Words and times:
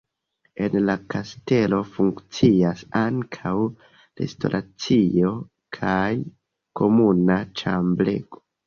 En 0.67 0.77
la 0.85 0.93
kastelo 1.13 1.81
funkcias 1.97 2.81
ankaŭ 3.03 3.53
restoracio 4.23 5.37
kaj 5.81 6.13
komuna 6.83 7.43
ĉambrego. 7.63 8.47